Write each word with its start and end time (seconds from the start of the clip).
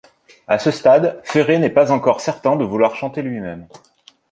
À 0.47 0.57
ce 0.57 0.71
stade 0.71 1.21
Ferré 1.23 1.59
n'est 1.59 1.69
pas 1.69 1.91
encore 1.91 2.21
certain 2.21 2.55
de 2.55 2.63
vouloir 2.63 2.95
chanter 2.95 3.21
lui-même. 3.21 3.67